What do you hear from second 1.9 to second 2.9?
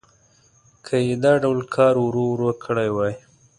ورو ورو کړی